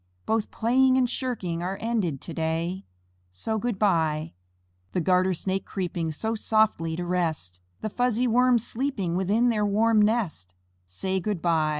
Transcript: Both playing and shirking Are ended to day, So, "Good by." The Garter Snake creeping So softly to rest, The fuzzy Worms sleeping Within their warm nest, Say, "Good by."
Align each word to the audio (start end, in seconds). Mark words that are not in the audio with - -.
Both 0.25 0.49
playing 0.49 0.97
and 0.97 1.07
shirking 1.07 1.61
Are 1.61 1.77
ended 1.79 2.21
to 2.21 2.33
day, 2.33 2.87
So, 3.29 3.59
"Good 3.59 3.77
by." 3.77 4.33
The 4.93 4.99
Garter 4.99 5.35
Snake 5.35 5.63
creeping 5.63 6.11
So 6.11 6.33
softly 6.33 6.95
to 6.95 7.05
rest, 7.05 7.59
The 7.81 7.89
fuzzy 7.91 8.25
Worms 8.25 8.65
sleeping 8.65 9.15
Within 9.15 9.49
their 9.49 9.63
warm 9.63 10.01
nest, 10.01 10.55
Say, 10.87 11.19
"Good 11.19 11.39
by." 11.39 11.69